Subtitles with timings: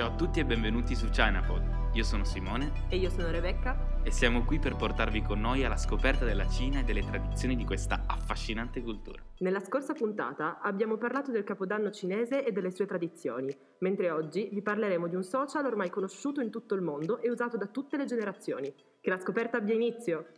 [0.00, 1.90] Ciao a tutti e benvenuti su ChinaPod.
[1.92, 4.00] Io sono Simone E io sono Rebecca.
[4.02, 7.66] e siamo qui per portarvi con noi alla scoperta della Cina e delle tradizioni di
[7.66, 9.22] questa affascinante cultura.
[9.40, 14.62] Nella scorsa puntata abbiamo parlato del Capodanno cinese e delle sue tradizioni, mentre oggi vi
[14.62, 18.06] parleremo di un social ormai conosciuto in tutto il mondo e usato da tutte le
[18.06, 18.72] generazioni.
[19.02, 20.28] Che la scoperta abbia inizio!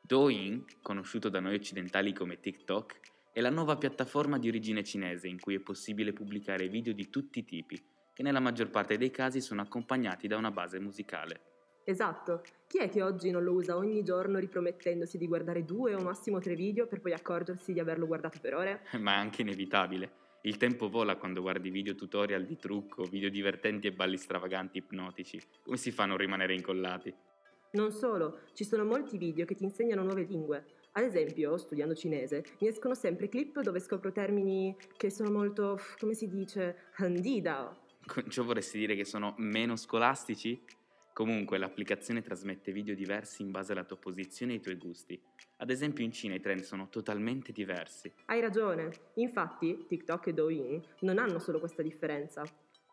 [0.00, 3.00] Douyin, conosciuto da noi occidentali come TikTok,
[3.30, 7.40] è la nuova piattaforma di origine cinese in cui è possibile pubblicare video di tutti
[7.40, 11.40] i tipi, che nella maggior parte dei casi sono accompagnati da una base musicale.
[11.84, 16.00] Esatto, chi è che oggi non lo usa ogni giorno ripromettendosi di guardare due o
[16.00, 18.86] massimo tre video per poi accorgersi di averlo guardato per ore?
[19.00, 20.10] Ma è anche inevitabile.
[20.40, 25.38] Il tempo vola quando guardi video tutorial di trucco, video divertenti e balli stravaganti ipnotici.
[25.62, 27.14] Come si fa a non rimanere incollati?
[27.72, 30.64] Non solo, ci sono molti video che ti insegnano nuove lingue.
[30.92, 36.14] Ad esempio, studiando cinese, mi escono sempre clip dove scopro termini che sono molto, come
[36.14, 37.84] si dice, handida.
[38.06, 40.62] Con ciò vorresti dire che sono meno scolastici?
[41.12, 45.20] Comunque l'applicazione trasmette video diversi in base alla tua posizione e ai tuoi gusti.
[45.56, 48.12] Ad esempio in Cina i trend sono totalmente diversi.
[48.26, 52.44] Hai ragione, infatti TikTok e Douyin non hanno solo questa differenza.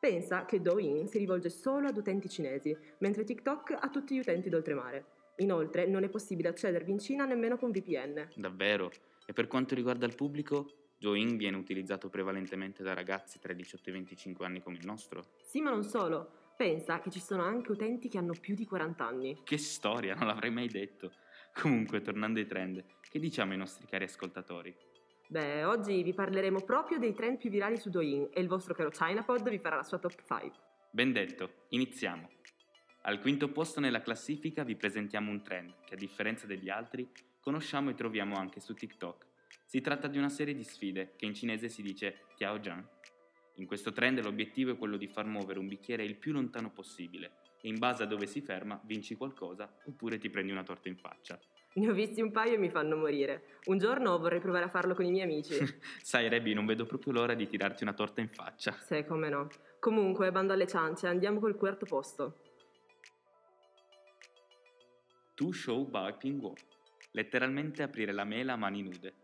[0.00, 4.48] Pensa che Douyin si rivolge solo ad utenti cinesi, mentre TikTok a tutti gli utenti
[4.48, 5.04] d'oltremare.
[5.36, 8.30] Inoltre non è possibile accedervi in Cina nemmeno con VPN.
[8.36, 8.90] Davvero?
[9.26, 10.81] E per quanto riguarda il pubblico?
[11.02, 14.86] Douyin viene utilizzato prevalentemente da ragazzi tra i 18 e i 25 anni come il
[14.86, 15.24] nostro?
[15.42, 16.52] Sì, ma non solo.
[16.56, 19.40] Pensa che ci sono anche utenti che hanno più di 40 anni.
[19.42, 21.10] Che storia, non l'avrei mai detto.
[21.60, 24.72] Comunque, tornando ai trend, che diciamo ai nostri cari ascoltatori?
[25.26, 28.90] Beh, oggi vi parleremo proprio dei trend più virali su Douyin e il vostro caro
[28.90, 30.52] ChinaPod vi farà la sua top 5.
[30.92, 32.30] Ben detto, iniziamo.
[33.02, 37.90] Al quinto posto nella classifica vi presentiamo un trend che a differenza degli altri conosciamo
[37.90, 39.30] e troviamo anche su TikTok.
[39.72, 42.86] Si tratta di una serie di sfide che in cinese si dice Tiaojiang.
[43.54, 47.38] In questo trend l'obiettivo è quello di far muovere un bicchiere il più lontano possibile
[47.62, 50.98] e in base a dove si ferma vinci qualcosa oppure ti prendi una torta in
[50.98, 51.40] faccia.
[51.72, 53.60] Ne ho visti un paio e mi fanno morire.
[53.64, 55.54] Un giorno vorrei provare a farlo con i miei amici.
[56.02, 58.72] Sai Rebi, non vedo proprio l'ora di tirarti una torta in faccia.
[58.72, 59.48] Se, come no.
[59.80, 62.42] Comunque, bando alle ciance, andiamo col quarto posto.
[65.34, 66.52] Tu Shou Bai Pingguo,
[67.12, 69.21] letteralmente aprire la mela a mani nude.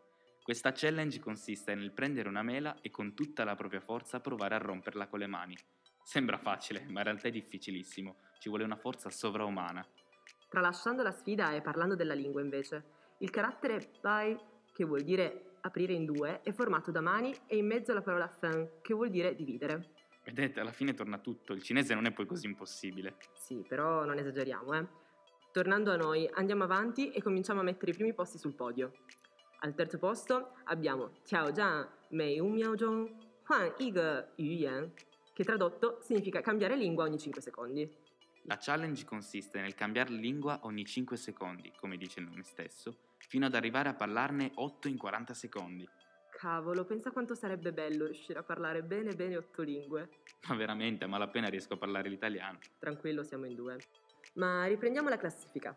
[0.49, 4.59] Questa challenge consiste nel prendere una mela e con tutta la propria forza provare a
[4.59, 5.55] romperla con le mani.
[6.03, 9.87] Sembra facile, ma in realtà è difficilissimo, ci vuole una forza sovraumana.
[10.49, 12.83] Tralasciando la sfida e parlando della lingua, invece,
[13.19, 14.41] il carattere bai,
[14.73, 18.29] che vuol dire aprire in due, è formato da mani e in mezzo la parola
[18.29, 19.91] fan, che vuol dire dividere.
[20.25, 23.17] Vedete, alla fine torna tutto, il cinese non è poi così impossibile.
[23.35, 24.87] Sì, però non esageriamo, eh.
[25.53, 28.93] Tornando a noi, andiamo avanti e cominciamo a mettere i primi posti sul podio.
[29.61, 33.11] Al terzo posto abbiamo Tiao Zhan Mei Un Miao Zhong
[33.49, 33.93] Huan Yi
[34.37, 34.93] Yu Yan,
[35.33, 37.91] che tradotto significa cambiare lingua ogni 5 secondi.
[38.43, 43.47] La challenge consiste nel cambiare lingua ogni 5 secondi, come dice il nome stesso, fino
[43.47, 45.89] ad arrivare a parlarne 8 in 40 secondi.
[46.31, 50.09] Cavolo, pensa quanto sarebbe bello riuscire a parlare bene bene otto lingue.
[50.47, 52.61] Ma veramente, a malapena riesco a parlare l'italiano.
[52.79, 53.77] Tranquillo, siamo in due.
[54.35, 55.77] Ma riprendiamo la classifica.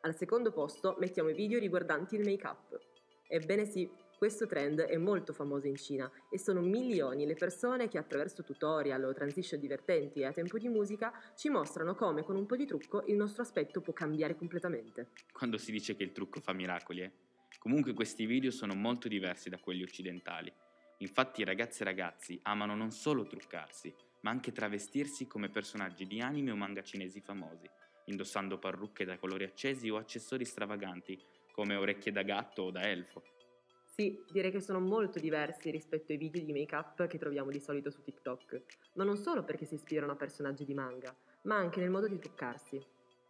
[0.00, 2.78] Al secondo posto mettiamo i video riguardanti il make-up.
[3.32, 7.96] Ebbene sì, questo trend è molto famoso in Cina e sono milioni le persone che
[7.96, 12.44] attraverso tutorial o transition divertenti e a tempo di musica ci mostrano come con un
[12.44, 15.10] po' di trucco il nostro aspetto può cambiare completamente.
[15.32, 17.12] Quando si dice che il trucco fa miracoli, eh?
[17.60, 20.52] Comunque questi video sono molto diversi da quelli occidentali.
[20.98, 26.50] Infatti ragazze e ragazzi amano non solo truccarsi, ma anche travestirsi come personaggi di anime
[26.50, 27.70] o manga cinesi famosi,
[28.06, 31.18] indossando parrucche da colori accesi o accessori stravaganti,
[31.60, 33.22] come orecchie da gatto o da elfo.
[33.84, 37.90] Sì, direi che sono molto diversi rispetto ai video di make-up che troviamo di solito
[37.90, 38.62] su TikTok,
[38.94, 42.18] ma non solo perché si ispirano a personaggi di manga, ma anche nel modo di
[42.18, 42.82] truccarsi.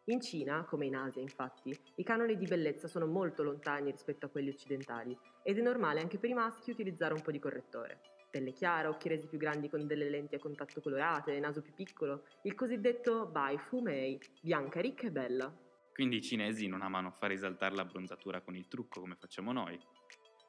[0.05, 4.29] In Cina, come in Asia infatti, i canoni di bellezza sono molto lontani rispetto a
[4.29, 8.01] quelli occidentali ed è normale anche per i maschi utilizzare un po' di correttore.
[8.31, 12.27] Pelle chiara, occhi resi più grandi con delle lenti a contatto colorate, naso più piccolo,
[12.43, 15.69] il cosiddetto Bai Fu bianca, ricca e bella.
[15.93, 19.79] Quindi i cinesi non amano far risaltare la bronzatura con il trucco come facciamo noi.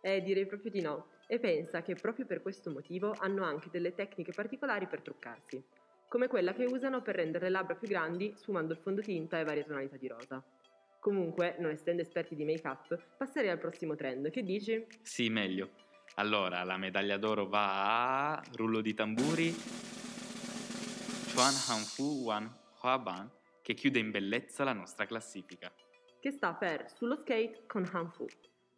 [0.02, 1.08] Eh, direi proprio di no.
[1.28, 5.64] E pensa che proprio per questo motivo hanno anche delle tecniche particolari per truccarsi,
[6.08, 9.64] come quella che usano per rendere le labbra più grandi sfumando il fondotinta e varie
[9.64, 10.44] tonalità di rosa.
[11.00, 14.30] Comunque, non essendo esperti di make-up, passerei al prossimo trend.
[14.30, 14.86] Che dici?
[15.02, 15.72] Sì, meglio.
[16.16, 18.44] Allora, la medaglia d'oro va a...
[18.56, 19.56] rullo di tamburi...
[21.34, 25.72] Chuan Hanfu Wan Huaban, che chiude in bellezza la nostra classifica.
[26.20, 28.26] Che sta per sullo skate con Hanfu.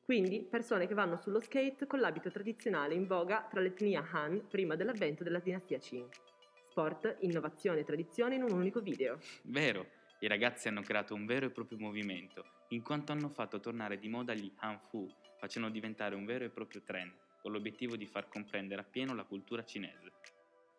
[0.03, 4.75] Quindi persone che vanno sullo skate con l'abito tradizionale in voga tra l'etnia Han prima
[4.75, 6.09] dell'avvento della dinastia Qing.
[6.69, 9.19] sport, innovazione e tradizione in un unico video.
[9.43, 9.87] Vero,
[10.19, 14.09] i ragazzi hanno creato un vero e proprio movimento, in quanto hanno fatto tornare di
[14.09, 15.07] moda gli Hanfu,
[15.37, 19.63] facendo diventare un vero e proprio trend, con l'obiettivo di far comprendere appieno la cultura
[19.63, 20.11] cinese.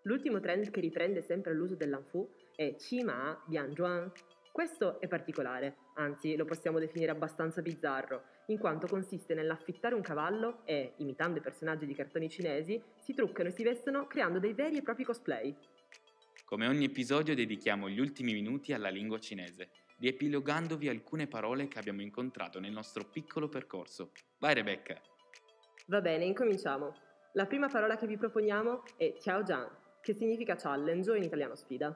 [0.02, 4.10] L'ultimo trend che riprende sempre l'uso dell'Hanfu è Qima Bianzhuan.
[4.52, 10.64] Questo è particolare, anzi lo possiamo definire abbastanza bizzarro, in quanto consiste nell'affittare un cavallo
[10.64, 14.76] e, imitando i personaggi di cartoni cinesi, si truccano e si vestono creando dei veri
[14.76, 15.56] e propri cosplay.
[16.44, 22.02] Come ogni episodio dedichiamo gli ultimi minuti alla lingua cinese, riepilogandovi alcune parole che abbiamo
[22.02, 24.12] incontrato nel nostro piccolo percorso.
[24.38, 25.00] Vai Rebecca!
[25.86, 26.94] Va bene, incominciamo.
[27.32, 31.92] La prima parola che vi proponiamo è Xiaojiang, che significa challenge o in italiano sfida.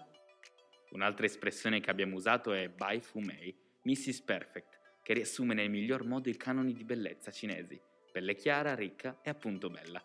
[0.91, 4.23] Un'altra espressione che abbiamo usato è Bai Fu Mei, Mrs.
[4.23, 7.81] Perfect, che riassume nel miglior modo i canoni di bellezza cinesi,
[8.11, 10.03] pelle chiara, ricca e appunto bella.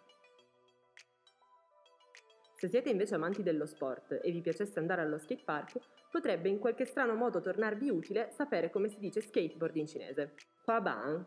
[2.56, 6.60] Se siete invece amanti dello sport e vi piacesse andare allo skate park, potrebbe in
[6.60, 10.36] qualche strano modo tornarvi utile sapere come si dice skateboard in cinese.
[10.66, 11.26] Hua ban.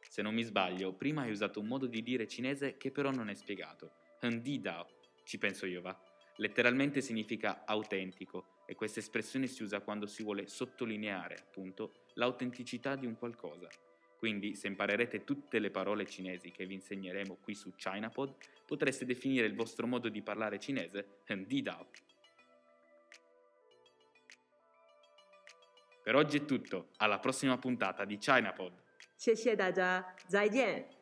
[0.00, 3.28] Se non mi sbaglio, prima hai usato un modo di dire cinese che però non
[3.28, 3.92] è spiegato.
[4.20, 4.88] Hendi Dao,
[5.24, 5.96] ci penso io va.
[6.38, 13.05] Letteralmente significa autentico e questa espressione si usa quando si vuole sottolineare, appunto, l'autenticità di
[13.05, 13.67] un qualcosa.
[14.17, 18.35] Quindi, se imparerete tutte le parole cinesi che vi insegneremo qui su ChinaPod,
[18.65, 21.89] potreste definire il vostro modo di parlare cinese Hendi Dao.
[26.03, 28.73] Per oggi è tutto, alla prossima puntata di ChinaPod.
[29.17, 30.94] 谢谢大家，再见。